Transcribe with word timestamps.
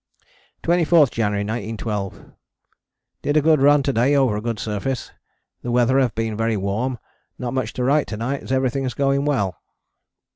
24th 0.63 1.11
January 1.11 1.43
1912. 1.43 2.31
Did 3.21 3.37
a 3.37 3.41
good 3.43 3.61
run 3.61 3.83
to 3.83 3.93
day 3.93 4.15
over 4.15 4.35
a 4.35 4.41
good 4.41 4.57
surface. 4.57 5.11
The 5.61 5.69
weather 5.69 5.99
have 5.99 6.15
been 6.15 6.35
very 6.35 6.57
warm, 6.57 6.97
not 7.37 7.53
much 7.53 7.71
to 7.73 7.83
write 7.83 8.07
to 8.07 8.17
night 8.17 8.41
as 8.41 8.51
everything 8.51 8.83
is 8.83 8.95
going 8.95 9.25
well. 9.25 9.57